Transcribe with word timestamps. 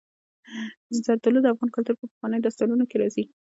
زردالو 1.03 1.39
د 1.43 1.47
افغان 1.53 1.69
کلتور 1.75 1.95
په 1.99 2.05
پخوانیو 2.11 2.43
داستانونو 2.45 2.83
کې 2.89 2.95
راځي. 3.01 3.23